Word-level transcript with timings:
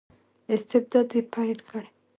استبداد 0.53 1.09
یې 1.15 1.21
پیل 1.33 1.57
کړ. 1.69 1.83